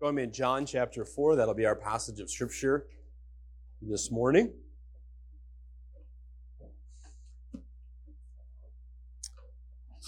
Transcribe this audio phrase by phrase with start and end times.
[0.00, 1.36] Join me in John chapter 4.
[1.36, 2.86] That'll be our passage of scripture
[3.82, 4.50] this morning.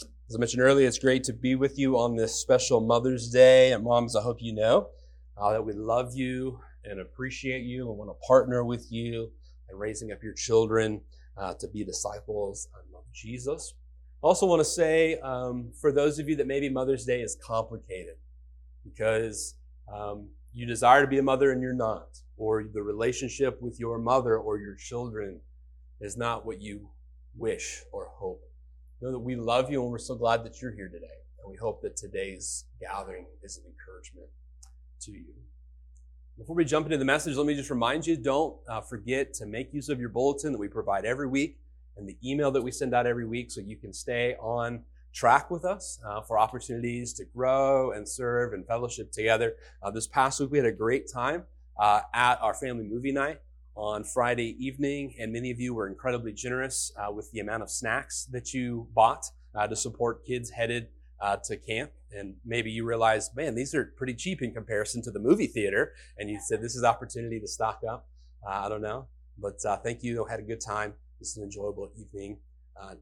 [0.00, 3.72] As I mentioned earlier, it's great to be with you on this special Mother's Day.
[3.72, 4.88] And moms, I hope you know
[5.36, 9.30] uh, that we love you and appreciate you and want to partner with you
[9.70, 11.02] in raising up your children
[11.36, 13.74] uh, to be disciples of Jesus.
[14.24, 17.36] I also want to say, um, for those of you that maybe Mother's Day is
[17.44, 18.14] complicated
[18.84, 19.56] because
[19.92, 23.98] um, you desire to be a mother and you're not, or the relationship with your
[23.98, 25.40] mother or your children
[26.00, 26.90] is not what you
[27.34, 28.42] wish or hope.
[29.00, 31.06] Know that we love you and we're so glad that you're here today.
[31.42, 34.28] And we hope that today's gathering is an encouragement
[35.02, 35.34] to you.
[36.38, 39.46] Before we jump into the message, let me just remind you don't uh, forget to
[39.46, 41.58] make use of your bulletin that we provide every week
[41.96, 45.50] and the email that we send out every week so you can stay on track
[45.50, 49.54] with us uh, for opportunities to grow and serve and fellowship together.
[49.82, 51.44] Uh, this past week, we had a great time
[51.78, 53.40] uh, at our family movie night
[53.74, 57.70] on Friday evening, and many of you were incredibly generous uh, with the amount of
[57.70, 60.88] snacks that you bought uh, to support kids headed
[61.20, 61.90] uh, to camp.
[62.10, 65.94] And maybe you realized, man, these are pretty cheap in comparison to the movie theater,
[66.18, 68.08] and you said this is opportunity to stock up.
[68.46, 69.06] I don't know,
[69.38, 70.26] but thank you.
[70.26, 70.94] Had a good time.
[71.18, 72.38] This is an enjoyable evening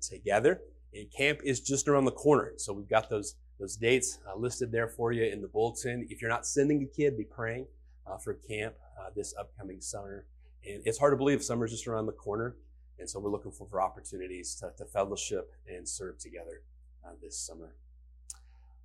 [0.00, 0.60] together.
[0.94, 2.52] And camp is just around the corner.
[2.56, 6.06] So we've got those, those dates uh, listed there for you in the bulletin.
[6.10, 7.66] If you're not sending a kid, be praying
[8.06, 10.26] uh, for camp uh, this upcoming summer.
[10.66, 12.56] And it's hard to believe summer's just around the corner.
[12.98, 16.62] And so we're looking for, for opportunities to, to fellowship and serve together
[17.04, 17.74] uh, this summer.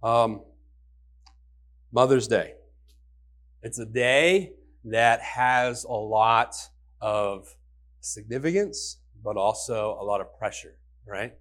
[0.03, 0.41] Um,
[1.91, 2.53] Mother's Day.
[3.63, 4.53] It's a day
[4.85, 6.55] that has a lot
[7.01, 7.55] of
[8.01, 11.33] significance, but also a lot of pressure, right?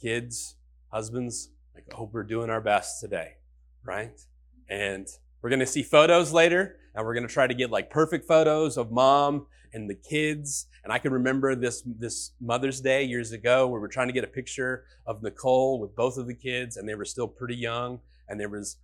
[0.00, 0.56] Kids,
[0.92, 3.34] husbands, I hope we're doing our best today,
[3.84, 4.18] right?
[4.68, 5.06] And
[5.42, 8.26] we're going to see photos later, and we're going to try to get like perfect
[8.26, 10.66] photos of mom and the kids.
[10.82, 14.12] And I can remember this this Mother's Day years ago where we are trying to
[14.12, 17.56] get a picture of Nicole with both of the kids, and they were still pretty
[17.56, 18.76] young, and there was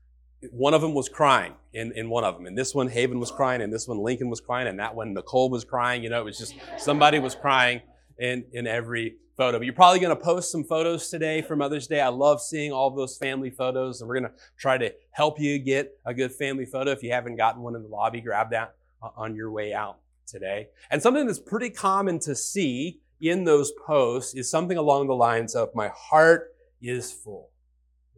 [0.50, 2.44] one of them was crying in, in one of them.
[2.46, 5.14] And this one, Haven was crying, and this one, Lincoln was crying, and that one,
[5.14, 6.02] Nicole was crying.
[6.04, 7.80] You know, it was just somebody was crying
[8.18, 9.58] in, in every photo.
[9.58, 12.00] But you're probably going to post some photos today for Mother's Day.
[12.00, 15.58] I love seeing all those family photos, and we're going to try to help you
[15.58, 16.90] get a good family photo.
[16.90, 19.98] If you haven't gotten one in the lobby, grab that uh, on your way out
[20.26, 20.68] today.
[20.90, 25.54] And something that's pretty common to see in those posts is something along the lines
[25.54, 27.50] of, My heart is full.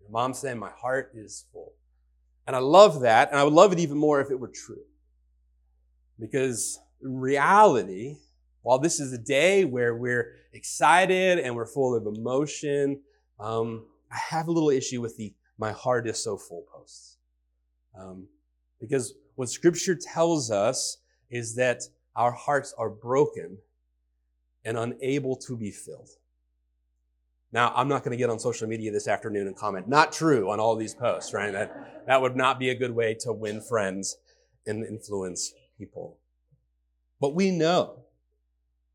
[0.00, 1.72] Your mom saying, My heart is full.
[2.46, 4.84] And I love that, and I would love it even more if it were true.
[6.18, 8.16] Because in reality,
[8.66, 13.00] while this is a day where we're excited and we're full of emotion,
[13.38, 17.16] um, I have a little issue with the my heart is so full posts.
[17.96, 18.26] Um,
[18.80, 20.98] because what scripture tells us
[21.30, 21.84] is that
[22.16, 23.58] our hearts are broken
[24.64, 26.10] and unable to be filled.
[27.52, 30.50] Now, I'm not going to get on social media this afternoon and comment, not true
[30.50, 31.52] on all these posts, right?
[31.52, 34.16] That, that would not be a good way to win friends
[34.66, 36.18] and influence people.
[37.20, 38.05] But we know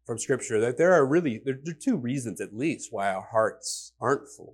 [0.05, 3.93] from Scripture that there are really there are two reasons at least why our hearts
[3.99, 4.53] aren't full.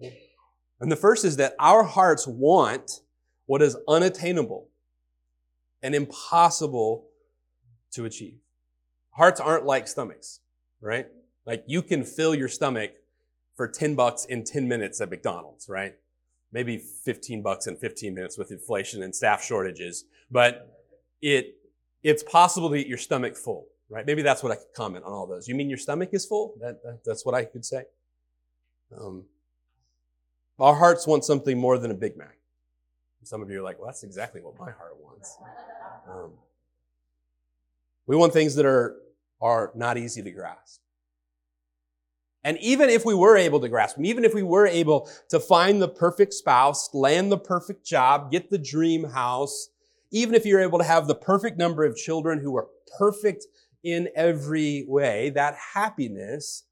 [0.80, 3.02] And the first is that our hearts want
[3.46, 4.69] what is unattainable
[5.81, 7.08] and impossible
[7.91, 8.40] to achieve.
[9.12, 10.41] Hearts aren't like stomachs,
[10.81, 11.08] right?
[11.46, 12.91] Like you can fill your stomach
[13.56, 15.96] for 10 bucks in 10 minutes at McDonald's, right?
[16.52, 20.78] Maybe 15 bucks in 15 minutes with inflation and staff shortages, but
[21.22, 21.56] it,
[22.03, 24.05] it's possible to get your stomach full right?
[24.05, 25.47] Maybe that's what I could comment on all those.
[25.47, 26.55] You mean your stomach is full?
[26.61, 27.83] That, that that's what I could say.
[28.97, 29.25] Um,
[30.59, 32.37] our hearts want something more than a Big Mac.
[33.23, 35.37] Some of you are like, well, that's exactly what my heart wants.
[36.09, 36.31] Um,
[38.05, 38.95] we want things that are,
[39.41, 40.81] are not easy to grasp.
[42.43, 45.39] And even if we were able to grasp them, even if we were able to
[45.39, 49.69] find the perfect spouse, land the perfect job, get the dream house,
[50.11, 52.67] even if you're able to have the perfect number of children who are
[52.97, 53.45] perfect
[53.84, 56.64] in every way, that happiness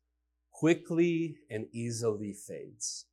[0.52, 3.06] quickly and easily fades.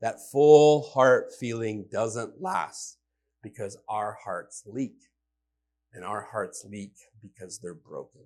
[0.00, 2.98] That full heart feeling doesn't last
[3.42, 4.96] because our hearts leak.
[5.92, 8.22] And our hearts leak because they're broken.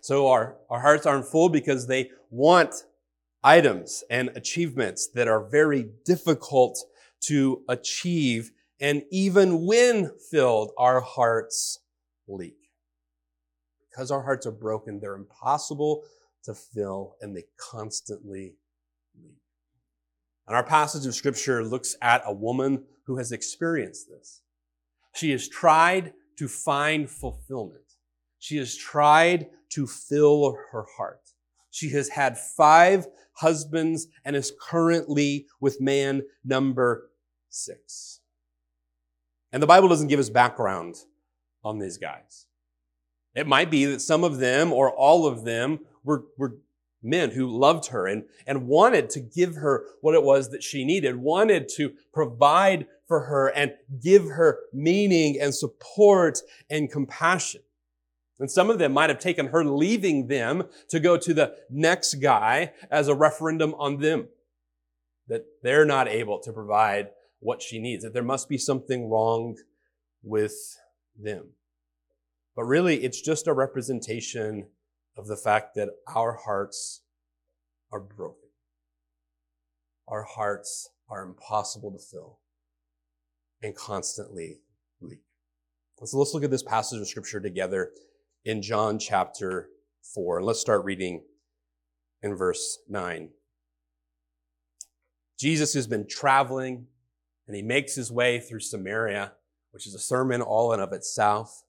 [0.00, 2.74] So our, our hearts aren't full because they want
[3.42, 6.78] items and achievements that are very difficult
[7.22, 8.52] to achieve.
[8.80, 11.80] And even when filled, our hearts
[12.28, 12.63] leak
[13.94, 16.02] because our hearts are broken, they're impossible
[16.42, 18.54] to fill and they constantly
[19.22, 19.38] leak.
[20.46, 24.42] And our passage of scripture looks at a woman who has experienced this.
[25.14, 27.84] She has tried to find fulfillment.
[28.38, 31.30] She has tried to fill her heart.
[31.70, 37.10] She has had five husbands and is currently with man number
[37.48, 38.20] six.
[39.52, 40.96] And the Bible doesn't give us background
[41.62, 42.46] on these guys.
[43.34, 46.56] It might be that some of them or all of them were, were
[47.02, 50.84] men who loved her and, and wanted to give her what it was that she
[50.84, 56.40] needed, wanted to provide for her and give her meaning and support
[56.70, 57.60] and compassion.
[58.40, 62.14] And some of them might have taken her leaving them to go to the next
[62.14, 64.28] guy as a referendum on them.
[65.28, 69.56] That they're not able to provide what she needs, that there must be something wrong
[70.22, 70.54] with
[71.18, 71.50] them.
[72.56, 74.68] But really, it's just a representation
[75.16, 77.02] of the fact that our hearts
[77.92, 78.50] are broken.
[80.06, 82.38] Our hearts are impossible to fill
[83.62, 84.60] and constantly
[85.00, 85.22] leak.
[86.04, 87.90] So let's look at this passage of scripture together
[88.44, 89.68] in John chapter
[90.14, 90.38] 4.
[90.38, 91.22] And let's start reading
[92.22, 93.30] in verse 9.
[95.38, 96.86] Jesus has been traveling
[97.46, 99.32] and he makes his way through Samaria,
[99.70, 101.63] which is a sermon all in of itself.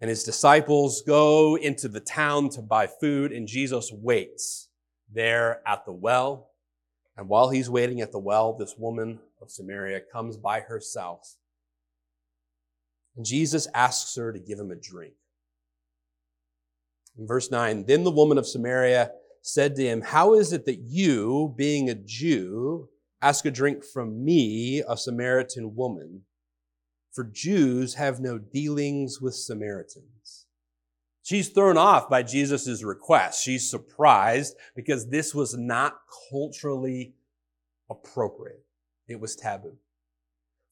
[0.00, 4.68] And his disciples go into the town to buy food, and Jesus waits
[5.12, 6.50] there at the well.
[7.16, 11.36] And while he's waiting at the well, this woman of Samaria comes by herself.
[13.16, 15.14] And Jesus asks her to give him a drink.
[17.18, 19.10] In verse 9, then the woman of Samaria
[19.42, 22.88] said to him, How is it that you, being a Jew,
[23.20, 26.22] ask a drink from me, a Samaritan woman?
[27.20, 30.46] For Jews have no dealings with Samaritans.
[31.20, 33.44] She's thrown off by Jesus' request.
[33.44, 35.98] She's surprised because this was not
[36.30, 37.12] culturally
[37.90, 38.64] appropriate.
[39.06, 39.76] It was taboo.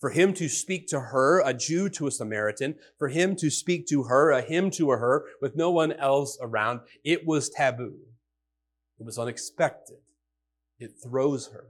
[0.00, 3.86] For him to speak to her, a Jew to a Samaritan, for him to speak
[3.88, 7.92] to her, a him to a her, with no one else around, it was taboo.
[8.98, 9.98] It was unexpected.
[10.78, 11.66] It throws her.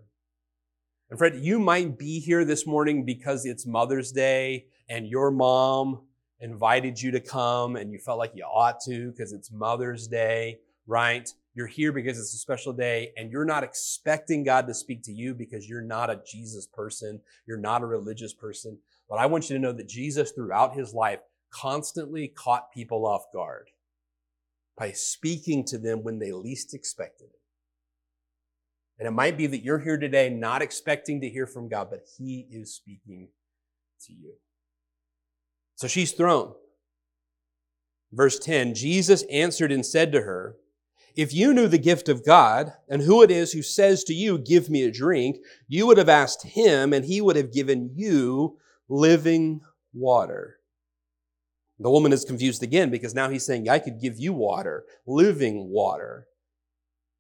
[1.10, 6.02] And Fred, you might be here this morning because it's Mother's Day and your mom
[6.40, 10.58] invited you to come and you felt like you ought to because it's Mother's Day,
[10.86, 11.32] right?
[11.54, 15.12] You're here because it's a special day and you're not expecting God to speak to
[15.12, 17.20] you because you're not a Jesus person.
[17.46, 18.78] You're not a religious person.
[19.08, 21.20] But I want you to know that Jesus throughout his life
[21.50, 23.70] constantly caught people off guard
[24.76, 27.40] by speaking to them when they least expected it.
[28.98, 32.06] And it might be that you're here today not expecting to hear from God, but
[32.18, 33.28] He is speaking
[34.06, 34.34] to you.
[35.76, 36.54] So she's thrown.
[38.12, 40.56] Verse 10 Jesus answered and said to her,
[41.14, 44.38] If you knew the gift of God and who it is who says to you,
[44.38, 48.58] Give me a drink, you would have asked him, and he would have given you
[48.88, 49.60] living
[49.92, 50.58] water.
[51.78, 55.68] The woman is confused again because now he's saying, I could give you water, living
[55.70, 56.27] water.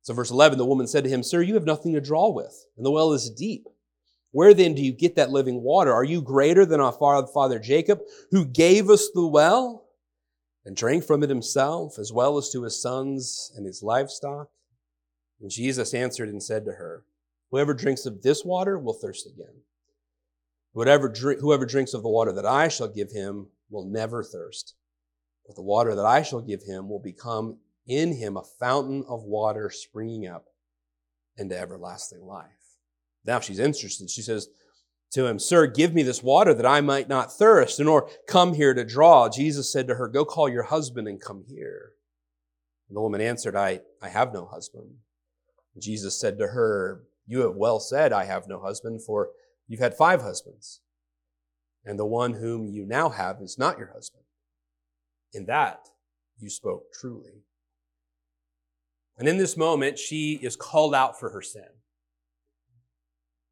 [0.02, 2.66] So, verse 11, the woman said to him, Sir, you have nothing to draw with,
[2.76, 3.66] and the well is deep.
[4.30, 5.92] Where then do you get that living water?
[5.92, 8.00] Are you greater than our father Jacob,
[8.30, 9.86] who gave us the well
[10.64, 14.48] and drank from it himself, as well as to his sons and his livestock?
[15.40, 17.04] And Jesus answered and said to her,
[17.50, 19.62] Whoever drinks of this water will thirst again.
[20.72, 24.74] Whatever drink, whoever drinks of the water that I shall give him will never thirst.
[25.46, 27.56] But the water that I shall give him will become
[27.88, 30.46] in him a fountain of water springing up
[31.36, 32.76] into everlasting life.
[33.24, 34.10] Now she's interested.
[34.10, 34.48] She says
[35.12, 38.74] to him, Sir, give me this water that I might not thirst, nor come here
[38.74, 39.28] to draw.
[39.28, 41.92] Jesus said to her, Go call your husband and come here.
[42.88, 44.90] And the woman answered, I, I have no husband.
[45.74, 49.30] And Jesus said to her, You have well said, I have no husband, for
[49.66, 50.80] you've had five husbands,
[51.84, 54.24] and the one whom you now have is not your husband.
[55.32, 55.88] In that
[56.38, 57.44] you spoke truly.
[59.18, 61.66] And in this moment, she is called out for her sin.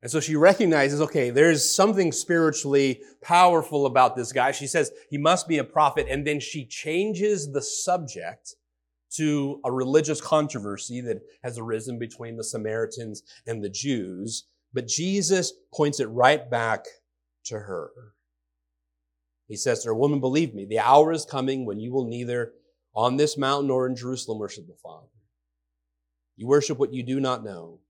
[0.03, 4.53] And so she recognizes, okay, there's something spiritually powerful about this guy.
[4.53, 6.07] She says he must be a prophet.
[6.09, 8.55] And then she changes the subject
[9.15, 14.45] to a religious controversy that has arisen between the Samaritans and the Jews.
[14.73, 16.85] But Jesus points it right back
[17.47, 17.91] to her.
[19.49, 22.53] He says to her, Woman, believe me, the hour is coming when you will neither
[22.95, 25.07] on this mountain nor in Jerusalem worship the Father.
[26.37, 27.81] You worship what you do not know.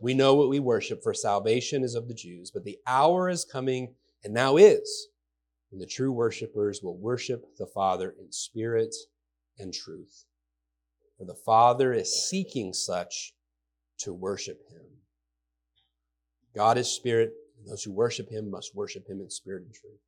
[0.00, 2.50] We know what we worship, for salvation is of the Jews.
[2.50, 5.08] But the hour is coming, and now is,
[5.70, 8.94] when the true worshipers will worship the Father in spirit
[9.58, 10.24] and truth.
[11.18, 13.34] For the Father is seeking such
[13.98, 14.84] to worship him.
[16.54, 20.00] God is spirit, and those who worship him must worship him in spirit and truth.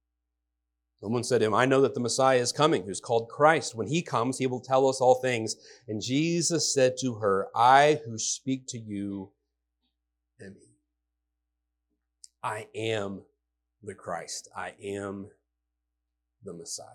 [1.00, 3.74] Someone said to him, I know that the Messiah is coming, who's called Christ.
[3.74, 5.54] When he comes, he will tell us all things.
[5.86, 9.30] And Jesus said to her, I who speak to you
[10.40, 10.74] am he.
[12.42, 13.22] I am
[13.82, 14.48] the Christ.
[14.56, 15.28] I am
[16.44, 16.86] the Messiah.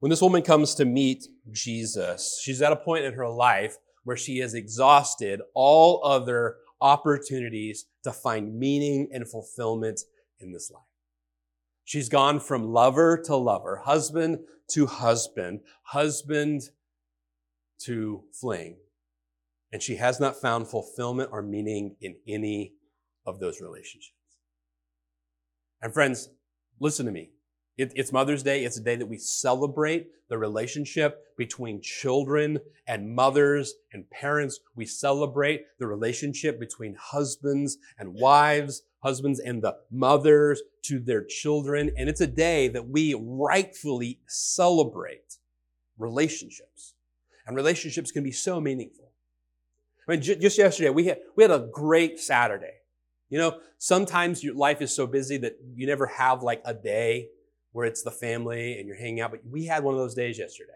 [0.00, 4.16] When this woman comes to meet Jesus, she's at a point in her life where
[4.16, 10.00] she has exhausted all other opportunities to find meaning and fulfillment
[10.40, 10.82] in this life.
[11.86, 14.40] She's gone from lover to lover, husband
[14.70, 16.62] to husband, husband
[17.82, 18.78] to fling.
[19.72, 22.72] And she has not found fulfillment or meaning in any
[23.24, 24.16] of those relationships.
[25.80, 26.28] And friends,
[26.80, 27.30] listen to me.
[27.78, 28.64] It, it's Mother's Day.
[28.64, 34.58] It's a day that we celebrate the relationship between children and mothers and parents.
[34.74, 41.90] We celebrate the relationship between husbands and wives, husbands and the mothers to their children.
[41.96, 45.38] And it's a day that we rightfully celebrate
[45.96, 46.94] relationships.
[47.46, 49.12] And relationships can be so meaningful.
[50.06, 52.74] I mean, j- just yesterday, we had, we had a great Saturday.
[53.28, 57.28] You know, sometimes your life is so busy that you never have like a day
[57.72, 60.38] where it's the family and you're hanging out, but we had one of those days
[60.38, 60.72] yesterday.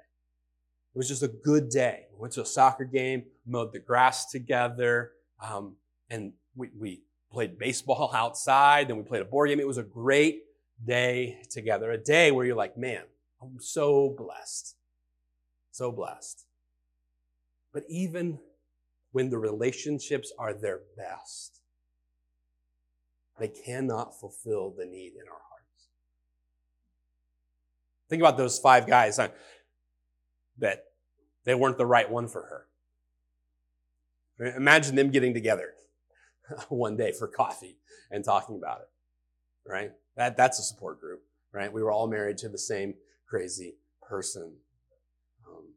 [0.94, 2.06] It was just a good day.
[2.12, 5.76] We went to a soccer game, mowed the grass together, um,
[6.08, 9.60] and we, we played baseball outside, then we played a board game.
[9.60, 10.42] It was a great
[10.84, 13.02] day together, a day where you're like, man,
[13.42, 14.76] I'm so blessed.
[15.70, 16.44] So blessed.
[17.72, 18.40] But even
[19.12, 21.60] when the relationships are their best,
[23.38, 25.88] they cannot fulfill the need in our hearts.
[28.08, 29.28] Think about those five guys huh,
[30.58, 30.84] that
[31.44, 32.66] they weren't the right one for her.
[34.56, 35.75] Imagine them getting together
[36.69, 37.78] one day for coffee
[38.11, 39.90] and talking about it, right?
[40.16, 41.73] That, that's a support group, right?
[41.73, 42.95] We were all married to the same
[43.28, 44.57] crazy person.
[45.49, 45.75] Um,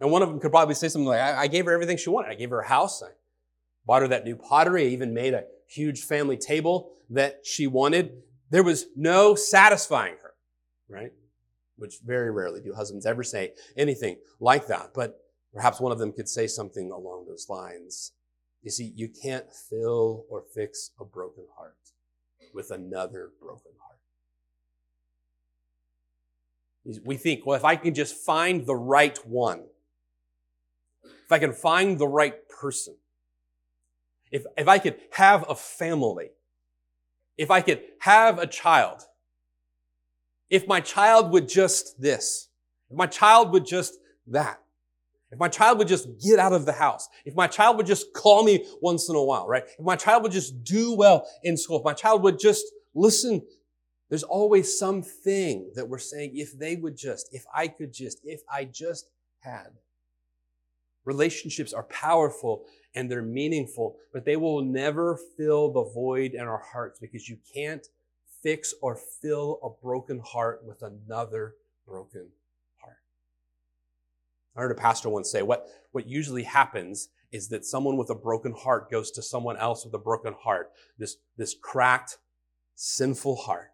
[0.00, 2.10] and one of them could probably say something like, I, I gave her everything she
[2.10, 2.30] wanted.
[2.30, 3.02] I gave her a house.
[3.02, 3.10] I
[3.86, 4.84] bought her that new pottery.
[4.84, 8.12] I even made a huge family table that she wanted.
[8.50, 10.34] There was no satisfying her,
[10.88, 11.12] right?
[11.76, 14.90] Which very rarely do husbands ever say anything like that.
[14.94, 15.21] But
[15.54, 18.12] Perhaps one of them could say something along those lines.
[18.62, 21.76] You see, you can't fill or fix a broken heart
[22.54, 23.98] with another broken heart.
[27.04, 29.64] We think, well, if I can just find the right one,
[31.04, 32.96] if I can find the right person,
[34.30, 36.30] if, if I could have a family,
[37.36, 39.02] if I could have a child,
[40.48, 42.48] if my child would just this,
[42.90, 44.61] if my child would just that,
[45.32, 48.12] if my child would just get out of the house, if my child would just
[48.12, 49.64] call me once in a while, right?
[49.78, 53.40] If my child would just do well in school, if my child would just listen,
[54.10, 58.42] there's always something that we're saying, if they would just, if I could just, if
[58.52, 59.08] I just
[59.40, 59.68] had.
[61.06, 66.62] Relationships are powerful and they're meaningful, but they will never fill the void in our
[66.72, 67.86] hearts because you can't
[68.42, 71.54] fix or fill a broken heart with another
[71.86, 72.28] broken
[74.56, 78.14] I heard a pastor once say, what, what usually happens is that someone with a
[78.14, 82.18] broken heart goes to someone else with a broken heart, this, this cracked,
[82.74, 83.70] sinful heart.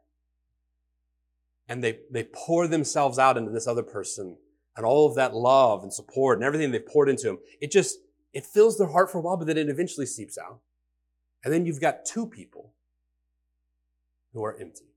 [1.68, 4.38] And they, they pour themselves out into this other person
[4.76, 7.38] and all of that love and support and everything they've poured into them.
[7.60, 7.98] It just,
[8.32, 10.60] it fills their heart for a while, but then it eventually seeps out.
[11.44, 12.74] And then you've got two people
[14.32, 14.94] who are empty.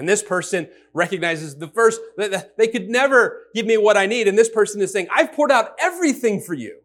[0.00, 4.28] And this person recognizes the first, they could never give me what I need.
[4.28, 6.80] And this person is saying, I've poured out everything for you.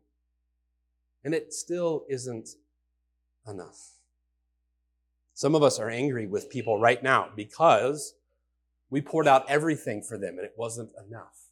[1.23, 2.49] And it still isn't
[3.47, 3.93] enough.
[5.33, 8.15] Some of us are angry with people right now because
[8.89, 11.47] we poured out everything for them and it wasn't enough.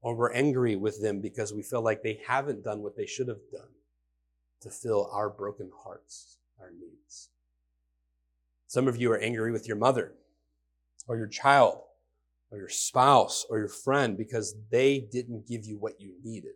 [0.00, 3.28] Or we're angry with them because we feel like they haven't done what they should
[3.28, 3.68] have done
[4.62, 7.28] to fill our broken hearts, our needs.
[8.66, 10.14] Some of you are angry with your mother
[11.06, 11.78] or your child
[12.50, 16.54] or your spouse or your friend because they didn't give you what you needed.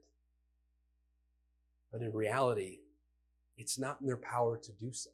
[1.92, 2.78] But in reality,
[3.56, 5.10] it's not in their power to do so.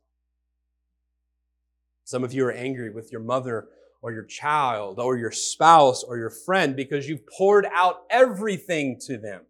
[2.04, 3.68] Some of you are angry with your mother
[4.00, 9.18] or your child or your spouse or your friend because you've poured out everything to
[9.18, 9.42] them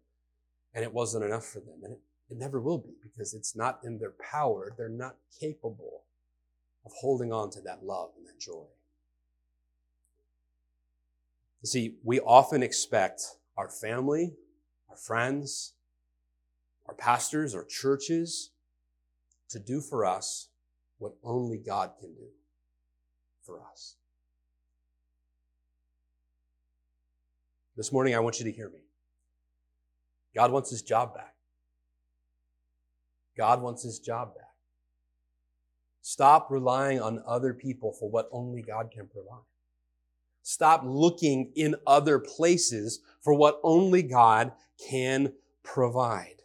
[0.73, 1.81] and it wasn't enough for them.
[1.83, 1.99] And it,
[2.29, 4.73] it never will be because it's not in their power.
[4.77, 6.03] They're not capable
[6.87, 8.63] of holding on to that love and that joy.
[11.61, 13.23] You see, we often expect
[13.57, 14.35] our family,
[14.89, 15.73] our friends,
[16.85, 18.51] our pastors, our churches
[19.49, 20.47] to do for us
[20.97, 22.27] what only God can do
[23.43, 23.97] for us.
[27.75, 28.79] This morning, I want you to hear me.
[30.33, 31.35] God wants his job back.
[33.35, 34.46] God wants his job back.
[36.09, 39.43] Stop relying on other people for what only God can provide.
[40.41, 44.53] Stop looking in other places for what only God
[44.89, 45.33] can
[45.65, 46.43] provide.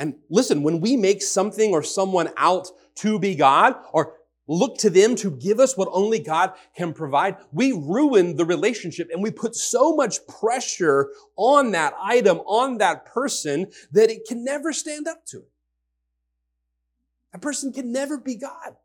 [0.00, 2.66] And listen, when we make something or someone out
[2.96, 4.14] to be God or
[4.48, 9.10] look to them to give us what only God can provide, we ruin the relationship
[9.12, 14.42] and we put so much pressure on that item, on that person, that it can
[14.42, 15.52] never stand up to it.
[17.32, 18.76] A person can never be God.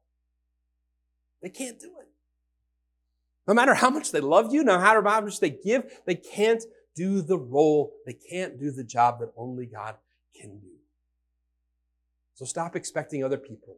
[1.42, 2.08] They can't do it.
[3.48, 6.64] No matter how much they love you, no matter how much they give, they can't
[6.96, 9.96] do the role, they can't do the job that only God
[10.40, 10.72] can do.
[12.34, 13.78] So stop expecting other people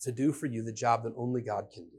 [0.00, 1.98] to do for you the job that only God can do.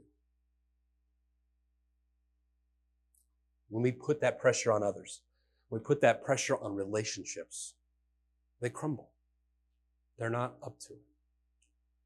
[3.68, 5.22] When we put that pressure on others,
[5.70, 7.74] we put that pressure on relationships,
[8.60, 9.10] they crumble.
[10.18, 11.13] They're not up to it.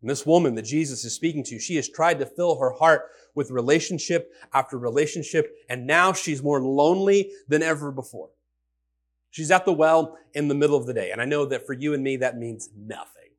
[0.01, 3.11] And this woman that Jesus is speaking to, she has tried to fill her heart
[3.35, 8.31] with relationship after relationship, and now she's more lonely than ever before.
[9.31, 11.11] She's at the well in the middle of the day.
[11.11, 13.31] And I know that for you and me, that means nothing,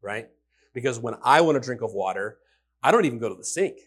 [0.00, 0.28] right?
[0.72, 2.38] Because when I want a drink of water,
[2.82, 3.78] I don't even go to the sink.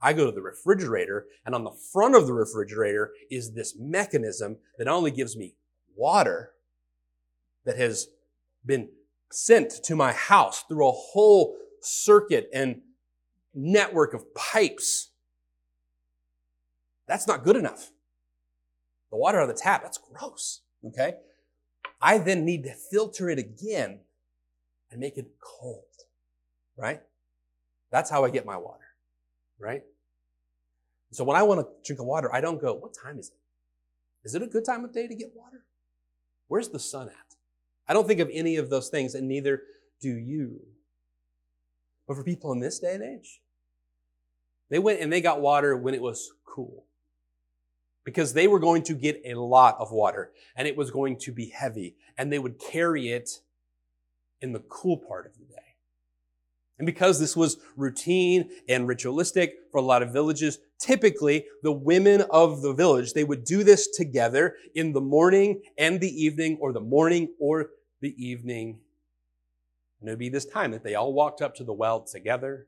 [0.00, 4.58] I go to the refrigerator, and on the front of the refrigerator is this mechanism
[4.76, 5.54] that only gives me
[5.96, 6.50] water
[7.64, 8.08] that has
[8.66, 8.88] been
[9.32, 12.80] sent to my house through a whole circuit and
[13.54, 15.10] network of pipes.
[17.08, 17.90] That's not good enough.
[19.10, 20.62] The water out of the tap, that's gross.
[20.86, 21.14] Okay?
[22.00, 24.00] I then need to filter it again
[24.90, 25.84] and make it cold.
[26.76, 27.02] Right?
[27.90, 28.78] That's how I get my water.
[29.58, 29.82] Right?
[31.12, 33.36] So when I want to drink a water, I don't go, what time is it?
[34.24, 35.64] Is it a good time of day to get water?
[36.48, 37.31] Where's the sun at?
[37.92, 39.64] I don't think of any of those things, and neither
[40.00, 40.62] do you.
[42.08, 43.42] But for people in this day and age,
[44.70, 46.86] they went and they got water when it was cool.
[48.06, 51.32] Because they were going to get a lot of water and it was going to
[51.32, 53.28] be heavy and they would carry it
[54.40, 55.60] in the cool part of the day.
[56.78, 62.22] And because this was routine and ritualistic for a lot of villages, typically the women
[62.30, 66.72] of the village, they would do this together in the morning and the evening or
[66.72, 67.68] the morning or
[68.02, 68.80] the evening
[70.02, 72.66] and it would be this time that they all walked up to the well together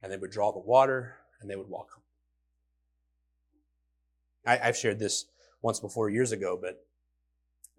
[0.00, 2.04] and they would draw the water and they would walk home.
[4.46, 5.26] I, have shared this
[5.60, 6.86] once before years ago, but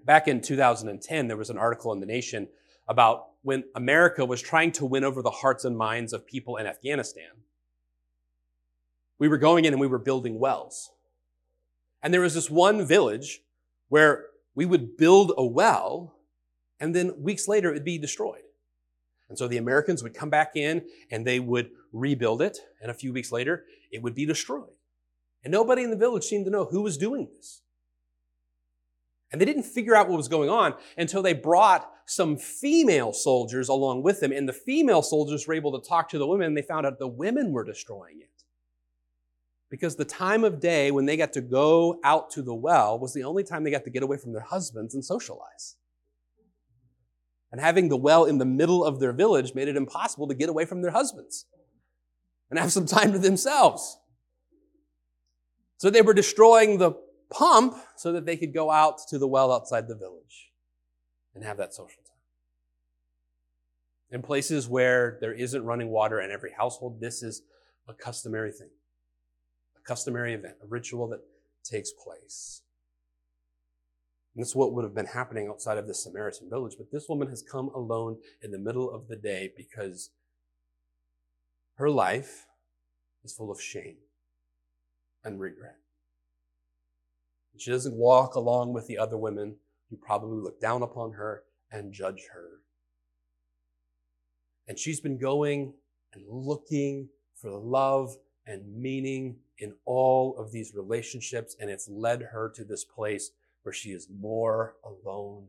[0.04, 2.50] back in 2010, there was an article in The Nation
[2.90, 6.68] about when America was trying to win over the hearts and minds of people in
[6.68, 7.30] Afghanistan.
[9.18, 10.92] We were going in and we were building wells.
[12.04, 13.40] And there was this one village
[13.88, 16.19] where we would build a well
[16.80, 18.42] and then weeks later it'd be destroyed.
[19.30, 22.58] And so the Americans would come back in and they would rebuild it.
[22.82, 24.74] And a few weeks later, it would be destroyed.
[25.44, 27.62] And nobody in the village seemed to know who was doing this.
[29.32, 33.70] And they didn't figure out what was going on until they brought some female soldiers
[33.70, 34.32] along with them.
[34.32, 36.98] And the female soldiers were able to talk to the women and they found out
[36.98, 38.44] the women were destroying it.
[39.70, 43.13] Because the time of day when they got to go out to the well was
[43.13, 45.76] the only time they got to get away from their husbands and socialize.
[47.52, 50.50] And having the well in the middle of their village made it impossible to get
[50.50, 51.46] away from their husbands
[52.50, 53.98] and have some time to themselves.
[55.78, 56.94] So they were destroying the
[57.32, 60.52] pump so that they could go out to the well outside the village
[61.34, 62.06] and have that social time.
[64.12, 67.44] In places where there isn't running water in every household, this is
[67.88, 68.70] a customary thing,
[69.78, 71.22] a customary event, a ritual that
[71.64, 72.62] takes place.
[74.39, 76.75] And that's what would have been happening outside of the Samaritan village.
[76.78, 80.12] But this woman has come alone in the middle of the day because
[81.75, 82.45] her life
[83.25, 83.97] is full of shame
[85.25, 85.75] and regret.
[87.58, 89.58] She doesn't walk along with the other women
[89.89, 92.62] who probably look down upon her and judge her.
[94.69, 95.73] And she's been going
[96.13, 98.15] and looking for love
[98.47, 103.32] and meaning in all of these relationships, and it's led her to this place
[103.63, 105.48] where she is more alone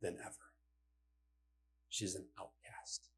[0.00, 0.34] than ever.
[1.88, 3.08] She's an outcast.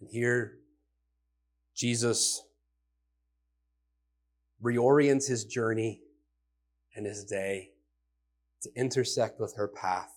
[0.00, 0.58] And here,
[1.74, 2.42] Jesus
[4.62, 6.00] reorients his journey
[6.94, 7.70] and his day
[8.62, 10.10] to intersect with her path,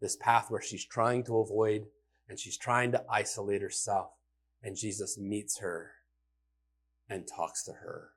[0.00, 1.86] this path where she's trying to avoid
[2.28, 4.10] and she's trying to isolate herself.
[4.62, 5.92] And Jesus meets her
[7.08, 8.10] and talks to her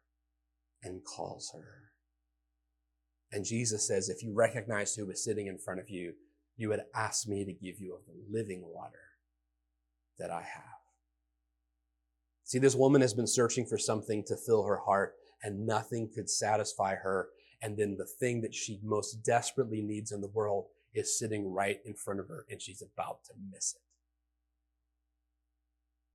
[0.84, 1.66] and calls her.
[3.32, 6.14] And Jesus says, if you recognized who was sitting in front of you,
[6.56, 9.00] you would ask me to give you of the living water
[10.20, 10.64] that I have.
[12.44, 16.30] See, this woman has been searching for something to fill her heart, and nothing could
[16.30, 17.30] satisfy her.
[17.62, 21.80] And then the thing that she most desperately needs in the world is sitting right
[21.86, 23.82] in front of her, and she's about to miss it.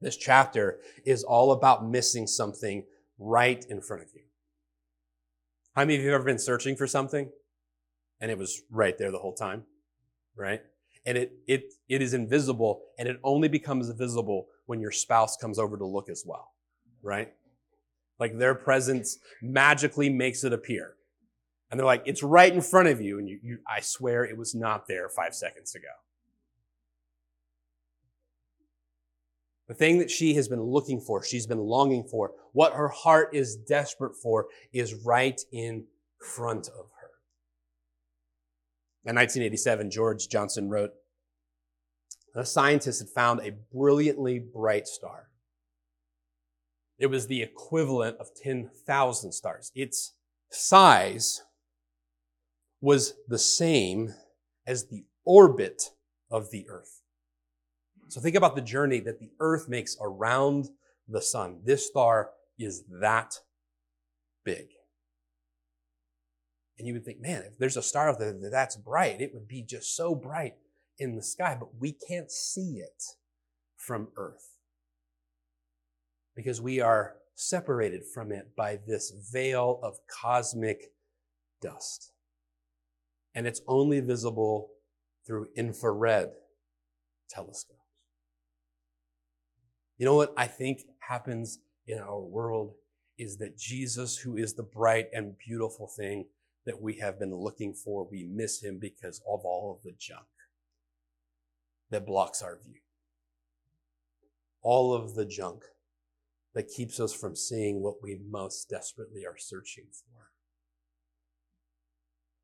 [0.01, 2.85] This chapter is all about missing something
[3.19, 4.28] right in front of you.
[5.75, 7.31] How many of you have ever been searching for something
[8.21, 9.65] and it was right there the whole time?
[10.37, 10.61] Right?
[11.07, 15.59] And it, it, it is invisible and it only becomes visible when your spouse comes
[15.59, 16.53] over to look as well.
[17.03, 17.33] Right?
[18.19, 20.95] Like their presence magically makes it appear.
[21.71, 23.19] And they're like, it's right in front of you.
[23.19, 25.89] And you, you I swear it was not there five seconds ago.
[29.69, 33.35] The thing that she has been looking for, she's been longing for, what her heart
[33.35, 35.85] is desperate for is right in
[36.19, 37.11] front of her.
[39.05, 40.93] In 1987, George Johnson wrote,
[42.35, 45.29] a scientist had found a brilliantly bright star.
[46.99, 49.73] It was the equivalent of 10,000 stars.
[49.75, 50.15] Its
[50.51, 51.43] size
[52.81, 54.15] was the same
[54.67, 55.91] as the orbit
[56.31, 56.98] of the earth.
[58.09, 60.71] So think about the journey that the earth makes around
[61.09, 61.61] the sun.
[61.65, 63.35] This star is that
[64.45, 64.69] big.
[66.79, 69.97] And you would think, man, if there's a star that's bright, it would be just
[69.97, 70.55] so bright
[70.99, 73.03] in the sky, but we can't see it
[73.77, 74.57] from earth
[76.35, 80.93] because we are separated from it by this veil of cosmic
[81.61, 82.13] dust.
[83.35, 84.71] And it's only visible
[85.27, 86.31] through infrared
[87.29, 87.88] telescopes.
[89.99, 92.75] You know what I think happens in our world
[93.19, 96.27] is that Jesus, who is the bright and beautiful thing
[96.67, 100.27] that we have been looking for, we miss him because of all of the junk
[101.91, 102.81] that blocks our view.
[104.63, 105.65] All of the junk
[106.55, 110.31] that keeps us from seeing what we most desperately are searching for.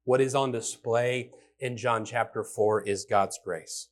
[0.05, 3.89] What is on display in John chapter 4 is God's grace.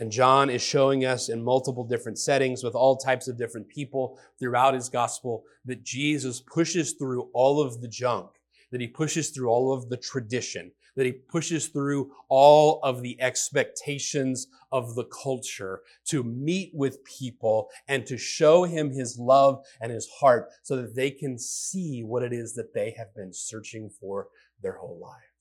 [0.00, 4.18] And John is showing us in multiple different settings with all types of different people
[4.38, 8.30] throughout his gospel that Jesus pushes through all of the junk,
[8.70, 13.20] that he pushes through all of the tradition, that he pushes through all of the
[13.20, 19.92] expectations of the culture to meet with people and to show him his love and
[19.92, 23.90] his heart so that they can see what it is that they have been searching
[24.00, 24.28] for
[24.62, 25.31] their whole life.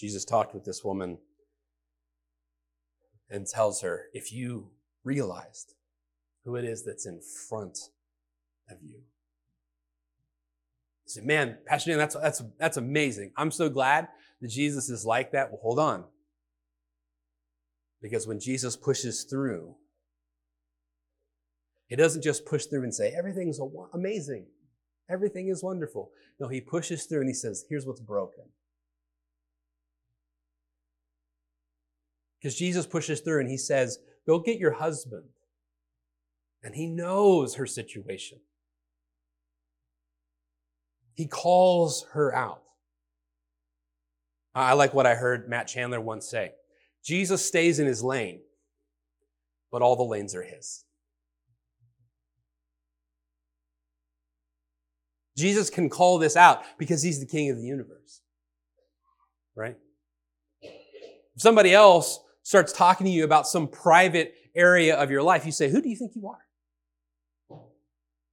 [0.00, 1.18] Jesus talked with this woman
[3.28, 4.70] and tells her, if you
[5.04, 5.74] realized
[6.44, 7.78] who it is that's in front
[8.70, 9.02] of you.
[11.04, 13.32] You say, man, Pastor Dan, that's, that's, that's amazing.
[13.36, 14.08] I'm so glad
[14.40, 15.50] that Jesus is like that.
[15.50, 16.04] Well, hold on.
[18.00, 19.74] Because when Jesus pushes through,
[21.88, 23.60] he doesn't just push through and say, everything's
[23.92, 24.46] amazing.
[25.10, 26.10] Everything is wonderful.
[26.38, 28.44] No, he pushes through and he says, here's what's broken.
[32.40, 35.24] Because Jesus pushes through and he says, Go get your husband.
[36.62, 38.38] And he knows her situation.
[41.14, 42.62] He calls her out.
[44.54, 46.52] I like what I heard Matt Chandler once say
[47.04, 48.40] Jesus stays in his lane,
[49.70, 50.84] but all the lanes are his.
[55.36, 58.20] Jesus can call this out because he's the king of the universe.
[59.54, 59.76] Right?
[61.36, 65.70] Somebody else starts talking to you about some private area of your life, you say,
[65.70, 66.46] Who do you think you are?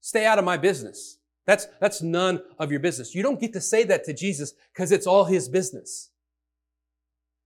[0.01, 1.17] Stay out of my business.
[1.45, 3.15] That's, that's none of your business.
[3.15, 6.09] You don't get to say that to Jesus because it's all his business.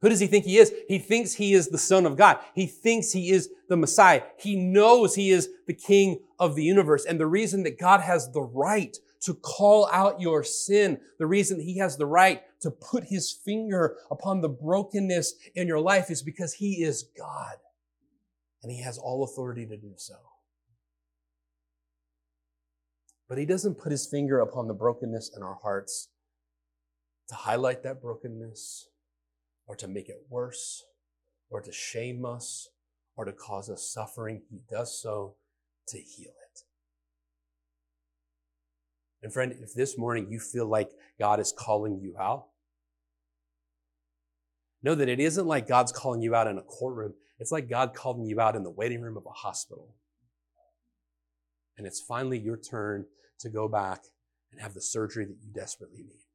[0.02, 0.74] Who does he think he is?
[0.88, 2.40] He thinks he is the son of God.
[2.56, 4.24] He thinks he is the Messiah.
[4.38, 7.06] He knows he is the king of the universe.
[7.06, 11.60] And the reason that God has the right to call out your sin, the reason
[11.60, 16.22] he has the right to put his finger upon the brokenness in your life is
[16.22, 17.56] because he is God
[18.64, 20.16] and he has all authority to do so.
[23.28, 26.10] But he doesn't put his finger upon the brokenness in our hearts
[27.30, 28.90] to highlight that brokenness
[29.66, 30.84] or to make it worse
[31.50, 32.68] or to shame us
[33.16, 34.42] or to cause us suffering.
[34.50, 35.36] He does so
[35.88, 36.64] to heal it.
[39.24, 42.48] And friend, if this morning you feel like God is calling you out,
[44.84, 47.14] know that it isn't like God's calling you out in a courtroom.
[47.40, 49.96] It's like God calling you out in the waiting room of a hospital.
[51.78, 53.06] And it's finally your turn
[53.40, 54.04] to go back
[54.52, 56.26] and have the surgery that you desperately need.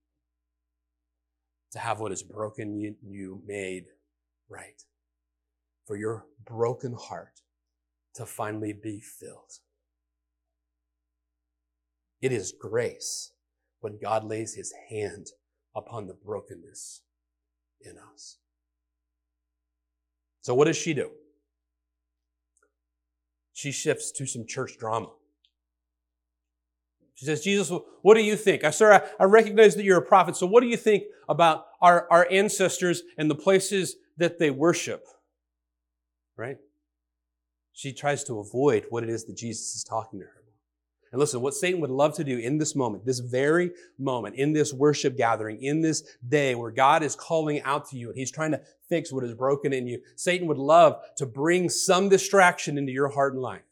[1.73, 3.85] To have what is broken you, made
[4.49, 4.83] right.
[5.87, 7.43] For your broken heart
[8.15, 9.61] to finally be filled.
[12.23, 13.33] It is grace
[13.81, 15.29] when God lays his hand
[15.75, 17.03] upon the brokenness
[17.81, 18.39] in us.
[20.43, 21.11] So, what does she do?
[23.53, 25.09] She shifts to some church drama.
[27.15, 28.62] She says, Jesus, what do you think?
[28.73, 32.07] Sir, I, I recognize that you're a prophet, so what do you think about our,
[32.11, 35.07] our ancestors and the places that they worship?
[36.37, 36.59] Right?
[37.73, 40.46] She tries to avoid what it is that Jesus is talking to her.
[41.12, 44.53] And listen, what Satan would love to do in this moment, this very moment, in
[44.53, 48.33] this worship gathering, in this day where God is calling out to you and he's
[48.33, 52.77] trying to fix what is broken in you, Satan would love to bring some distraction
[52.77, 53.62] into your heart and life.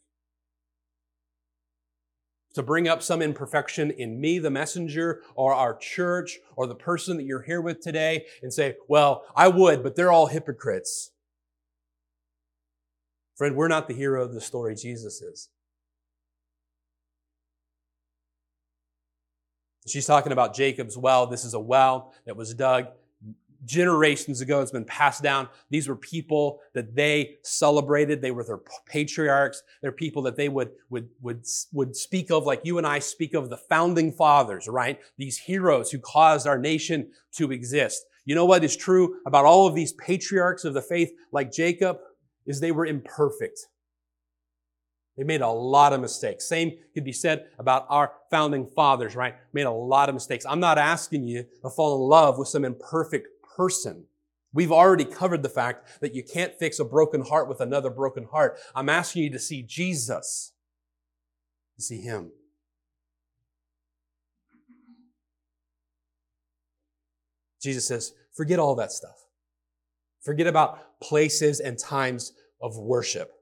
[2.55, 7.17] To bring up some imperfection in me, the messenger, or our church, or the person
[7.17, 11.11] that you're here with today, and say, well, I would, but they're all hypocrites.
[13.37, 15.49] Friend, we're not the hero of the story, Jesus is.
[19.87, 21.27] She's talking about Jacob's well.
[21.27, 22.87] This is a well that was dug
[23.65, 24.61] generations ago.
[24.61, 25.49] It's been passed down.
[25.71, 28.21] These were people that they celebrated.
[28.21, 29.63] They were their patriarchs.
[29.81, 33.35] They're people that they would, would, would, would speak of like you and I speak
[33.35, 35.01] of the founding fathers, right?
[35.17, 38.05] These heroes who caused our nation to exist.
[38.25, 41.99] You know what is true about all of these patriarchs of the faith like Jacob
[42.47, 43.67] is they were imperfect.
[45.17, 46.49] They made a lot of mistakes.
[46.49, 49.37] Same could be said about our founding fathers, right?
[49.53, 50.45] Made a lot of mistakes.
[50.45, 54.07] I'm not asking you to fall in love with some imperfect person.
[54.53, 58.25] We've already covered the fact that you can't fix a broken heart with another broken
[58.25, 58.59] heart.
[58.75, 60.53] I'm asking you to see Jesus,
[61.77, 62.31] to see Him.
[67.61, 69.25] Jesus says, forget all that stuff.
[70.23, 73.34] Forget about places and times of worship.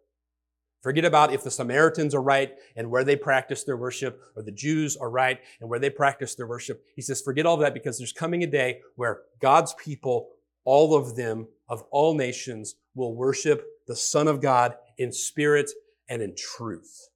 [0.83, 4.51] Forget about if the Samaritans are right and where they practice their worship, or the
[4.51, 6.85] Jews are right and where they practice their worship.
[6.97, 10.31] He says, forget all of that because there's coming a day where God's people,
[10.65, 15.71] all of them, of all nations, will worship the Son of God in spirit
[16.09, 17.09] and in truth.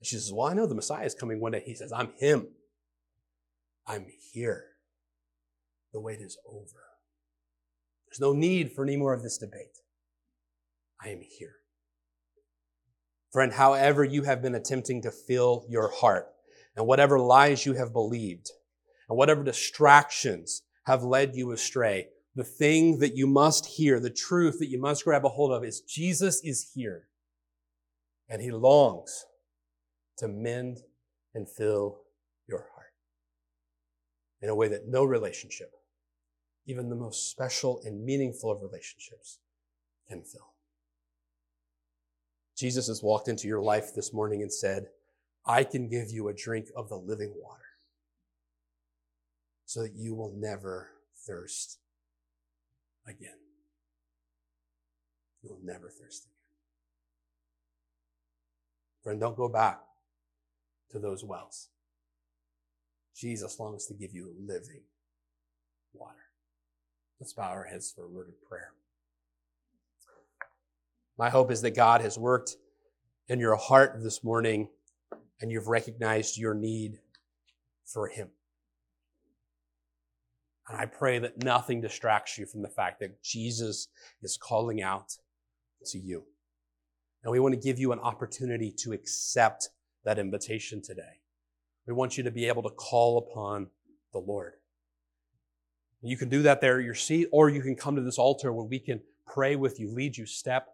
[0.00, 1.62] And she says, Well, I know the Messiah is coming one day.
[1.64, 2.48] He says, I'm Him.
[3.86, 4.64] I'm here.
[5.92, 6.82] The wait is over.
[8.06, 9.78] There's no need for any more of this debate.
[11.00, 11.54] I am here.
[13.32, 16.28] Friend, however you have been attempting to fill your heart,
[16.76, 18.50] and whatever lies you have believed,
[19.08, 24.58] and whatever distractions have led you astray, the thing that you must hear, the truth
[24.58, 27.08] that you must grab a hold of is Jesus is here.
[28.28, 29.24] And he longs
[30.18, 30.78] to mend
[31.34, 32.02] and fill
[32.46, 32.92] your heart
[34.40, 35.72] in a way that no relationship,
[36.66, 39.38] even the most special and meaningful of relationships,
[40.08, 40.51] can fill.
[42.62, 44.86] Jesus has walked into your life this morning and said,
[45.44, 47.58] I can give you a drink of the living water
[49.66, 50.90] so that you will never
[51.26, 51.80] thirst
[53.04, 53.34] again.
[55.42, 56.34] You will never thirst again.
[59.02, 59.80] Friend, don't go back
[60.92, 61.66] to those wells.
[63.16, 64.82] Jesus longs to give you living
[65.92, 66.14] water.
[67.18, 68.70] Let's bow our heads for a word of prayer.
[71.18, 72.56] My hope is that God has worked
[73.28, 74.68] in your heart this morning
[75.40, 76.98] and you've recognized your need
[77.84, 78.28] for Him.
[80.68, 83.88] And I pray that nothing distracts you from the fact that Jesus
[84.22, 85.16] is calling out
[85.86, 86.24] to you.
[87.22, 89.68] And we want to give you an opportunity to accept
[90.04, 91.20] that invitation today.
[91.86, 93.68] We want you to be able to call upon
[94.12, 94.54] the Lord.
[96.00, 98.52] You can do that there at your seat, or you can come to this altar
[98.52, 100.68] where we can pray with you, lead you step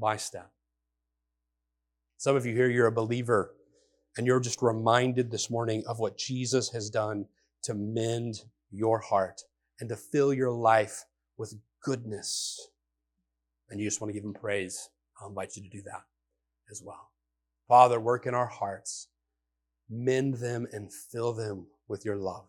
[0.00, 0.50] by step.
[2.16, 3.54] Some of you here, you're a believer,
[4.16, 7.26] and you're just reminded this morning of what Jesus has done
[7.62, 9.42] to mend your heart
[9.78, 11.04] and to fill your life
[11.36, 12.68] with goodness.
[13.70, 14.88] And you just want to give him praise.
[15.20, 16.02] I'll invite you to do that
[16.70, 17.10] as well.
[17.68, 19.08] Father, work in our hearts,
[19.88, 22.46] mend them and fill them with your love.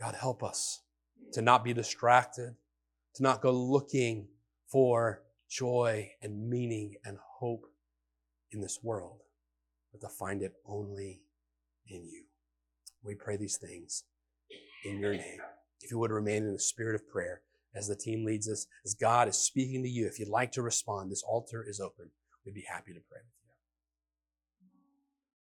[0.00, 0.82] God, help us
[1.32, 2.54] to not be distracted,
[3.14, 4.28] to not go looking
[4.68, 7.64] for joy and meaning and hope
[8.52, 9.20] in this world,
[9.92, 11.22] but to find it only
[11.86, 12.24] in you.
[13.02, 14.04] We pray these things
[14.84, 15.38] in your name.
[15.80, 17.42] If you would remain in the spirit of prayer
[17.74, 20.06] as the team leads us, as God is speaking to you.
[20.06, 22.10] If you'd like to respond, this altar is open.
[22.44, 23.20] We'd be happy to pray.